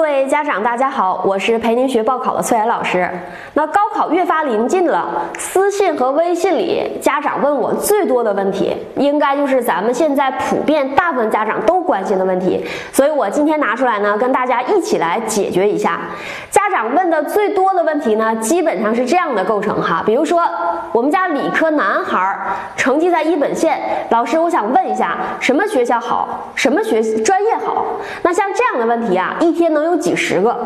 [0.00, 3.06] 各位家长，大家好，我是陪您学报考的崔岩老师。
[3.52, 5.06] 那高考越发临近了，
[5.38, 16.00] 私信和微信里家长问我最多的问题，应该就是咱们现在普遍大部分家长都关心的问题，所以我今天拿出来呢，跟大家一起来解决一下。
[16.50, 20.42] 家长问的最多的问题呢，基本上是这样的构成哈，比如说
[20.92, 22.38] 我们家理科男孩
[22.74, 23.78] 成绩在一本线，
[24.08, 27.84] 老师，我想问一下，什么学校好，什么学专业好？
[28.22, 29.89] 那像这样的问题啊，一天能。
[29.90, 30.56] 有几十个？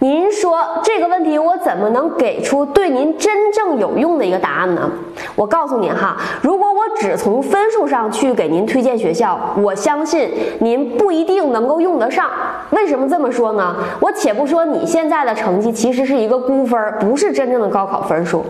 [0.00, 4.88] 您说这个问题，我怎么能给出对您真正有用的一个答案呢？
[5.34, 10.30] 我告诉您哈，如果我只从分数上去给您推荐学校，我相信
[10.60, 12.30] 您不一定能够用得上。
[12.70, 13.74] 为什么这么说呢？
[13.98, 18.44] 我且不说你现在的成绩其实是一个估分，不是真正的高考分数，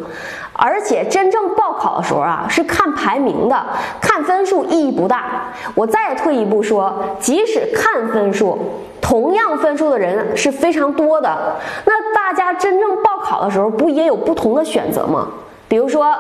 [0.60, 3.64] 而且真正报考的时候啊，是看排名的，
[4.00, 5.44] 看分数意义不大。
[5.76, 8.58] 我再退一步说，即使看分数。
[9.00, 15.28] 同样分数的人是非常多的，那大家真正报考的时候，不也有不同的选择吗？
[15.68, 16.16] 比如说，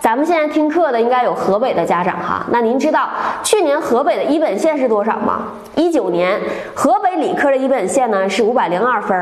[0.00, 3.08] 咱们现在听课的应该有河北的家长哈，那您知道
[3.44, 5.42] 去年河北的一本线是多少吗？
[5.76, 6.40] 一九年
[6.74, 9.16] 河北理科的一本线呢是五百零二分，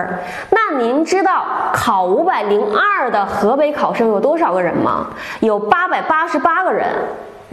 [0.50, 5.08] 那您知道考五百零二的河北考生有多少个人吗？
[5.40, 6.86] 有八百八十八个人。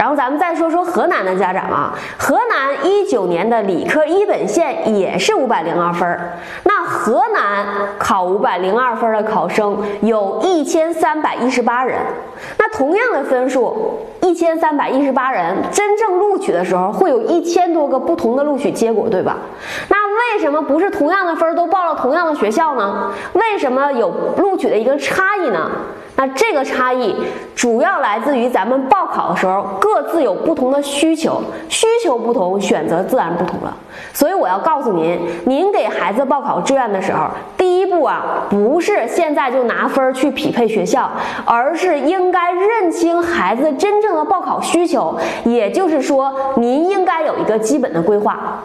[0.03, 6.19] 然后咱们再说说河南的家长啊，河南一九年的理科一本线也是五百零二分，
[6.65, 7.65] 那河南
[7.97, 11.97] 考五百零二分的考生有一千三百一十八人，
[12.57, 19.37] 那同样的分数一千三百一十八人，真正录取的时候会有一千多个不同的录取结果，对吧？
[19.87, 23.09] 那为什么不是同样的分都报了同样的学校呢？
[23.31, 25.71] 为什么有录取的一个差异呢？
[26.15, 27.15] 那这个差异
[27.55, 33.75] 主要来自于咱们报考的时候各自有不同的需求，需求不同，选择自然不同了。
[34.13, 41.09] 所以我要告诉您，您给孩子报考志愿的时候，第一步啊，不是现在就拿分去匹配学校，
[41.45, 48.61] 而是应该认清孩子真正的报考需求，也就是说，您应该有一个基本的规划。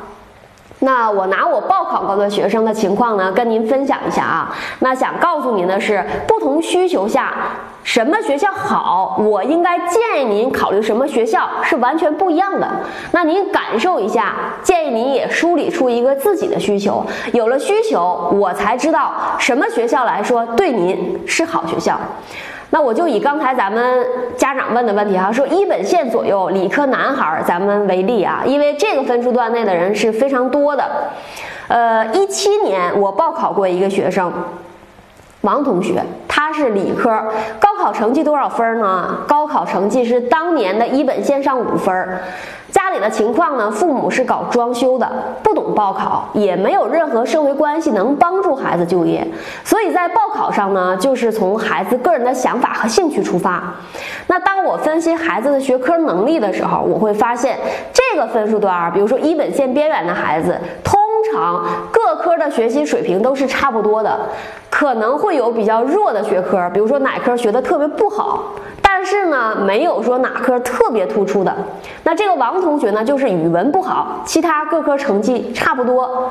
[0.81, 4.55] 那我拿我报考过的学生的情况呢，跟您分享一下啊。
[4.79, 7.35] 那想告诉您的是，不同需求下，
[7.83, 12.69] 什么学校好，我应该建议您考虑什么学校是完全不一样的。
[13.11, 17.05] 那您感受一下，建议您也梳理出一个自己的需求。
[17.33, 21.99] 有了需求，我才知道什么学校来说对您是好学校。
[22.71, 24.07] 那我就以刚才咱们
[24.37, 30.85] 家长问的问题哈，说一本线左右理科男孩儿咱们为例啊，因为这个分数段内的人是非常多的。
[31.69, 34.33] 呃，一七年我报考过一个学生，
[35.43, 37.11] 王同学，他是理科，
[37.61, 39.19] 高考成绩多少分呢？
[39.27, 42.21] 高考成绩是当年的一本线上五分。
[42.71, 43.71] 家里的情况呢？
[43.71, 45.11] 父母是搞装修的，
[45.43, 49.27] 不懂报考，也没有任何社会关系能帮助孩子就业，
[49.65, 53.63] 所以在报考上呢，就是从孩子个人的想法和兴趣出发。
[54.27, 57.57] 那当我分析孩子的学科能力的时候，我会发现
[57.93, 60.98] 这个分数段，比如说一本线边缘的孩子，通
[61.33, 64.19] 常各科的学习水平都是差不多的，
[64.71, 68.45] 可能会有比较弱的学科，比如说哪科学的特别不好。
[68.81, 71.55] 但是呢，没有说哪科特别突出的。
[72.03, 76.29] 那这个王同学呢，就是语文不好，其他各科成绩差不多。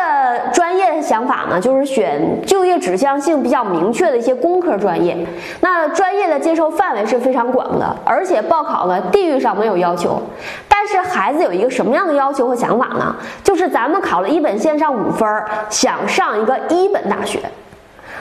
[0.00, 5.14] 他的专业想法呢，就是选就业指向性比较明确的一些工科专业。
[5.60, 10.20] 那专业的接受范围是非常广的，而且报考呢，地域上没有要求。
[10.66, 13.14] 但是孩子有一个什么样的要求和想法呢？
[13.44, 15.28] 就是咱们考了一本线上五分，
[15.68, 17.38] 想上一个一本大学。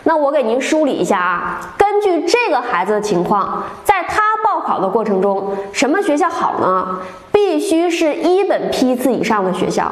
[0.04, 7.00] 那我给您梳理一下啊，根据这个孩子的情况，在他报考的过程中，什么学校好呢？
[7.32, 9.92] 必须是一本批次以上的学校，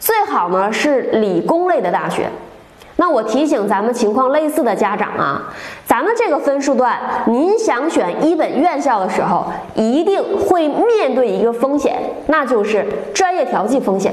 [0.00, 2.28] 最好呢是理工类的大学。
[2.96, 5.42] 那我提醒咱们情况类似的家长啊，
[5.86, 14.12] 咱们这个分数段，您想选一本院校的时候，一定会面对一个风险，那就是专业调剂风险。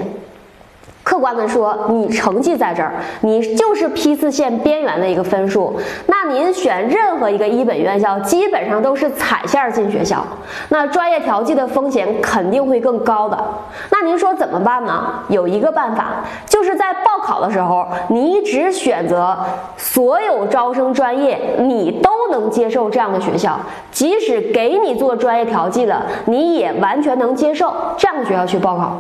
[1.08, 2.92] 客观的说，你成绩在这儿，
[3.22, 5.74] 你就是批次线边缘的一个分数。
[6.08, 10.22] 那您选任何一个一本院校，基本上都是踩线进学校，
[10.68, 13.42] 那专业调剂的风险肯定会更高的。
[13.90, 15.14] 那您说怎么办呢？
[15.30, 19.34] 有一个办法，就是在报考的时候，你只选择
[19.78, 23.58] 所有招生专业你都能接受这样的学校，
[23.92, 28.98] 即使给你做专业调剂了，你也完全能接受这样的学校去报考。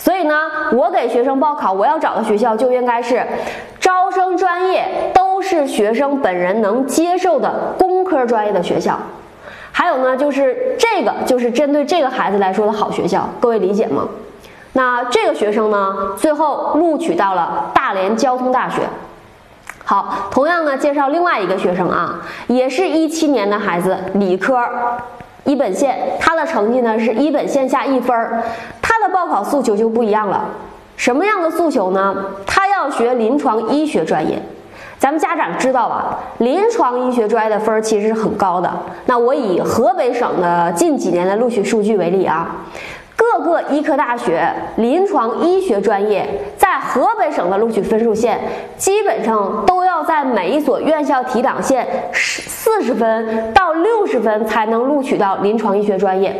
[0.00, 0.34] 所以呢，
[0.72, 3.22] 我给学生报考，我要找的学校就应该是
[3.78, 8.98] 招生专业都是学生本人能接受的工科专业的学校。
[9.70, 14.08] 还有呢，就是这个就是针对这个孩子来说的好学校，各位理解吗？
[14.72, 18.80] 那这个学生呢，最后录取到了大连交通大学。
[19.84, 24.58] 好，同样呢，介绍另外一个学生啊，也是一七年的孩子，理科
[25.44, 28.42] 一本线，他的成绩呢是一本线下一分儿，
[29.30, 30.44] 考诉求就不一样了。
[30.96, 32.14] 什么样的诉求呢？
[32.44, 34.38] 他要学临床医学专业。
[34.98, 36.18] 咱们家长知道吧？
[36.38, 38.70] 临床医学专业的分儿其实是很高的。
[39.06, 42.54] 那我以河北省的近几年的录取数据为例啊。
[43.16, 46.26] 各个医科大学临床医学专业
[46.58, 48.38] 在河北省的录取分数线，
[48.76, 56.34] 基本上都要在每一所院校提档线十四十分到六十分才能录取到临床医学专业。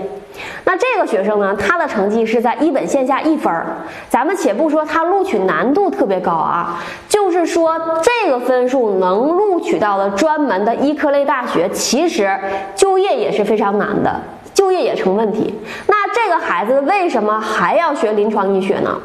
[0.70, 3.66] 那这个学生呢，他的成绩是在一本线下一分儿。
[4.08, 12.38] 咱们且不说他录取难度特别高啊，就是说这个分数能录取到的专门的医科类大学，其实
[12.76, 14.20] 就业也是非常难的。
[14.54, 15.52] 就业也成问题，
[15.88, 18.96] 那这个孩子为什么还要学临床医学呢？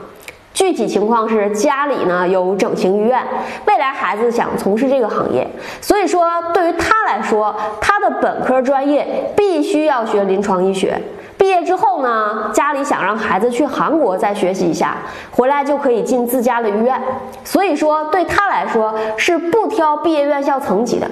[0.53, 3.23] 具体情况是家里呢有整形医院，
[3.65, 5.47] 未来孩子想从事这个行业，
[5.81, 11.01] 所以说对于他来说，他的本科专业必须要学临床医学。
[11.45, 14.97] 毕业之后呢，家里想让孩子去韩国再学习一下，
[15.29, 16.99] 回来就可以进自家的医院。
[17.43, 21.07] 所以说对他来说是不挑毕业院校层级的。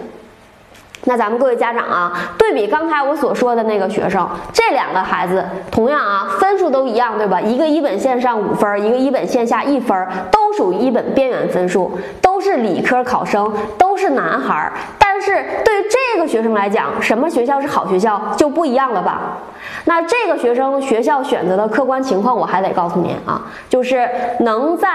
[1.04, 7.40] 那咱们各位家长啊，对比刚才我所说的那个学生，这两个孩子同样啊，分数都一样，对吧？
[7.40, 9.96] 一个一本线上五分，一个一本线下一分，
[10.32, 14.74] 都属于一本边缘分数，都是理科考生，都是男孩儿。
[15.00, 19.38] 但是对这个学生来讲，什么学校是好学校就不一样了吧？
[19.86, 24.10] 那这个学生学校选择的客观情况，我还得告诉您啊，就是
[24.40, 24.90] 能在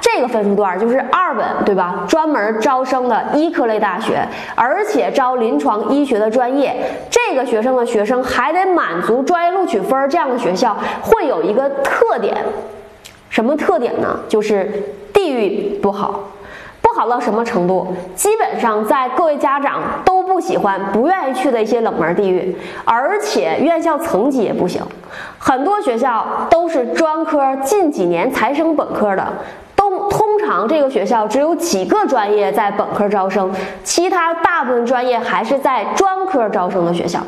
[0.00, 2.04] 这个分数段，就是二本，对吧？
[2.08, 6.74] 专门招生的医科类大学，而且招临床医学的专业，
[7.10, 12.34] 这个学生的学生还得满足专业录取分，这样的学校会有一个特点，
[13.28, 14.18] 什么特点呢？
[14.28, 14.70] 就是
[15.12, 16.20] 地域不好。
[16.96, 17.86] 好到什么程度？
[18.14, 22.56] 基本上在各位家长都不喜欢、不愿意去的一些冷门地域，
[22.86, 24.82] 而且院校层级也不行。
[25.38, 29.26] 很多学校都是专科，近几年才升本科的，
[29.74, 33.52] 都通常这个学校只有几个专业在本科招生，
[33.84, 37.20] 其他大部分专业还是在专科招生的学校。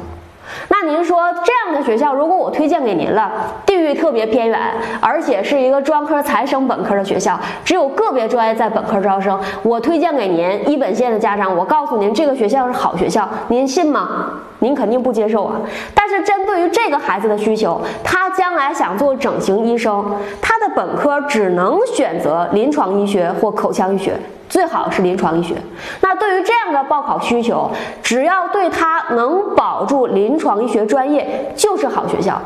[0.80, 3.32] 那您说这样的学校，如果我推荐给您了，
[3.66, 4.60] 地域特别偏远，
[5.00, 14.30] 而且是一个专科才升本科的学校，只有个别专业在本科招生，我推荐给您一本线的家长，我告诉您这个学校是好学校，您信吗？
[14.60, 15.56] 您肯定不接受啊。
[15.94, 20.04] 但是针对于这个孩子的需求，他将来想做整形医生，
[20.40, 24.16] 他的本科只能选择临床医学或口腔医学。
[24.48, 25.54] 最好是临床医学。
[26.00, 27.70] 那对于这样的报考需求，
[28.02, 32.40] 只要对他能保住临床医学专业，就是好学校。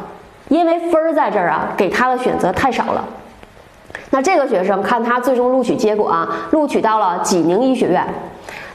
[0.48, 3.02] 因为分儿在这儿啊，给他的选择太少了。
[4.10, 8.06] 那这个学生看他最终录取结果啊，录取到了济宁医学院。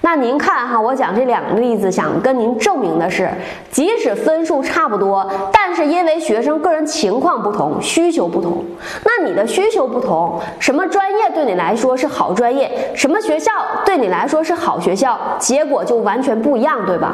[0.10, 3.30] 那您看哈，我讲这两个例子，想跟您证明的是，
[3.70, 8.64] 即使分数差不多，但是因为学生个人情况不同，需求不同，
[9.04, 13.52] 那你的需求不同，什么专业对你来说是好专业，什么学校
[13.84, 17.14] 对你来说是好学校，结果就完全不一样，对吧？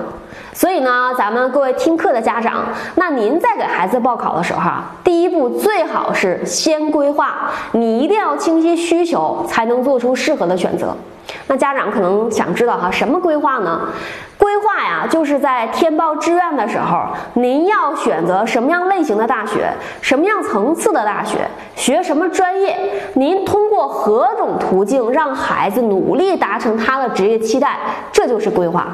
[0.54, 2.64] 所以呢，咱们各位听课的家长，
[2.94, 10.96] 那您在给孩子报考的时候啊，第一步最好是先规划，你一定要清晰需求，才能做出适合的选择。
[11.48, 13.90] 那家长可能想知道哈，什么规划呢？
[14.38, 19.72] 规划呀，就是在填报志愿的时候，您要选择什么样类型的大学，
[20.02, 22.78] 什么样层次的大学，学什么专业，
[23.14, 27.78] 您通过何种途径让孩子努力达成他的职业期待，
[28.12, 28.88] 这就是规划。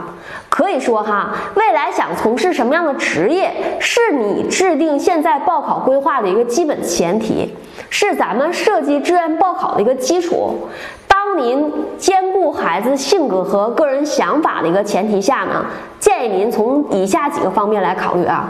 [0.49, 7.55] 可以说哈，未来想从事什么样的职业，是你制定现在报考规划的一个基本前提，
[7.89, 10.69] 是咱们设计志愿报考的一个基础。
[11.29, 15.63] 当您兼顾孩子性格和个人想法的一个前提下呢，
[15.99, 18.49] 建议您从以下几个方面来考虑啊。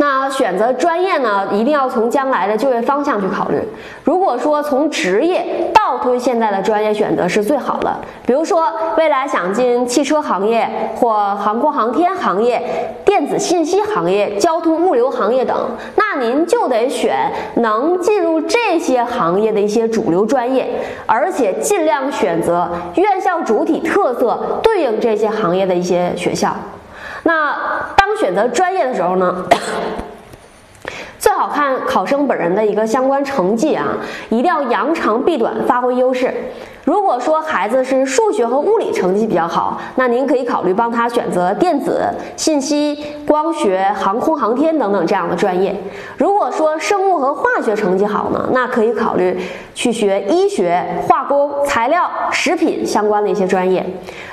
[0.00, 3.60] 那选择专业呢，一定要从将来的就业方向去考虑。
[4.02, 10.66] 如果说从职业倒推现在的专业选择是最好的，比如说未来想进汽车行业
[10.96, 12.62] 或航空航天行业、
[13.04, 15.54] 电子信息行业、交通物流行业等，
[15.96, 20.66] 那您就得选能进入这些行业的一些主流专业，
[21.04, 26.56] 而且尽量选择院校主体特色对应这些行业的一些学校。
[27.30, 27.56] 那
[27.96, 29.46] 当选择专业的时候呢，
[31.16, 33.86] 最好看考生本人的一个相关成绩啊，
[34.30, 36.34] 一定要扬长避短，发挥优势。
[36.84, 42.02] 如果说孩子是数学和物理成绩比较好，那您可以考虑帮他选择电子、
[42.36, 45.74] 信息、光学、航空航天等等这样的专业。
[46.16, 49.38] 如果说生物和化学成绩好呢，那可以考虑
[49.74, 53.84] 去学医学、化工、材料、食品相关的一些专业。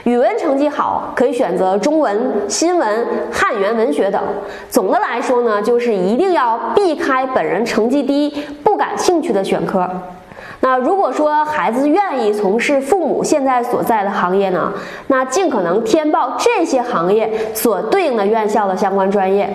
[0.06, 4.22] 语文成绩好，可以选择中文、新闻、汉语言文学等。
[4.70, 8.30] 总的来说呢，就是一定要避开本人成绩低、
[8.64, 9.90] 不感兴趣的选科。
[10.60, 14.74] 那如果说孩子愿意从事父母现在所在的行业呢，
[15.08, 19.48] 那尽可能填报这些行业所对应的院校的相关专业。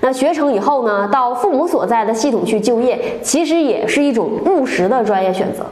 [0.00, 5.64] 那学成以后呢，到父母所在的系统去就业，其实也是一种务实的专业选择。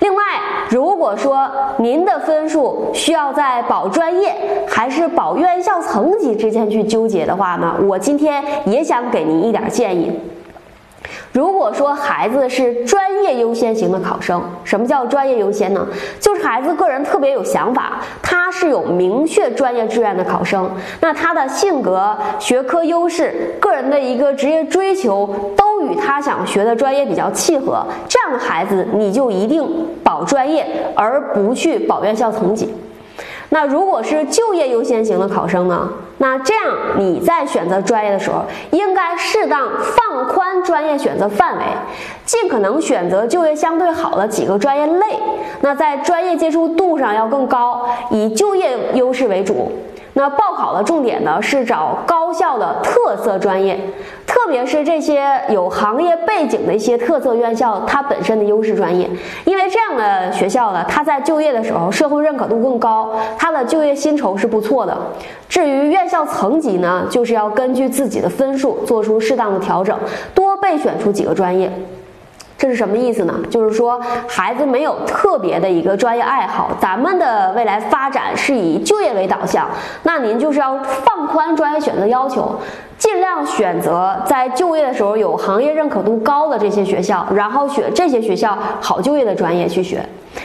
[0.00, 0.22] 另外，
[0.68, 4.34] 如果说您的分数需要在保专业
[4.66, 10.12] 还是保院校层级之间去纠结的话呢，我今天也想给您一点建议。
[11.34, 15.84] 如果说孩子是专业优先型的考生，什么叫专业优先呢？
[16.20, 29.68] 就是孩子个人特别有想法，他是有明确专业志愿的考生，那他的性格、学科优势、个人的一个职业追求都与他想学的专业比较契合，这样的孩子你就一定
[30.04, 30.64] 保专业，
[30.94, 32.72] 而不去保院校层级。
[33.48, 35.88] 那如果是就业优先型的考生呢？
[36.24, 36.64] 那这样
[36.96, 41.64] 你在选择专业的时候，应该适当放宽专业选择范围，
[42.24, 45.18] 尽可能选择就业相对好的几个专业类。
[45.60, 49.70] 那在专业接触度上要更高，以就业优势为主。
[50.14, 53.78] 那报考的重点呢是找高校的特色专业，
[54.44, 59.08] 特别是这些有行业背景的一些特色院校，它本身的优势专业，
[59.46, 64.94] 因为这样的学校呢，它在就业的时候社会认可度更高，它的就业薪酬是不错的。
[65.48, 69.98] 至于院校层级呢，就是要根据自己的分数做出适当的调整，
[70.34, 71.72] 多备选出几个专业。
[72.56, 73.34] 这是什么意思呢？
[73.50, 79.68] 就是说，孩子没有特别的一个专业爱好，咱们的未来发展是以就业为导向，
[80.04, 82.54] 那您就是要放宽专业选择要求，
[82.96, 90.04] 尽量选择在就业的时候有行业认可度高的这些学校，然后选这些学校好就业的专业去学。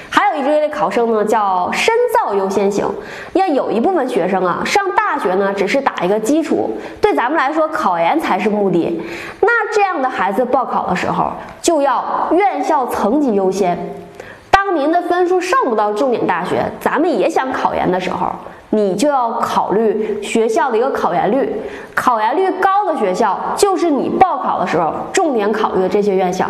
[0.09, 2.85] 还有一类考生呢，叫深造优先型，
[3.33, 9.01] 要有一部分学生啊，上大学呢只是打一个基础，对咱们来说考研才是目的。
[9.41, 13.77] 那这样的孩子报考的时候，就要院校层级优先。
[14.51, 18.27] 当您的分数上不到重点大学，咱们也想考研的时候，
[18.71, 21.61] 你就要考虑学校的一个考研率。
[21.95, 26.45] 考研率高的学校，就是你报考的时候重点考虑的这些院校。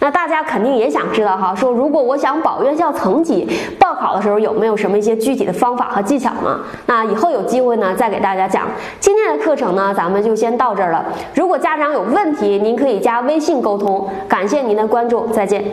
[0.00, 3.48] 那大家肯定也想知道哈，说如果我想保院校层级，
[3.78, 6.60] 报考的时候有没有什么一些具体的方法和技巧呢？
[6.86, 8.66] 那以后有机会呢再给大家讲。
[9.00, 11.04] 今天的课程呢，咱们就先到这儿了。
[11.34, 14.08] 如果家长有问题，您可以加微信沟通。
[14.28, 15.64] 感谢您的关注，再见。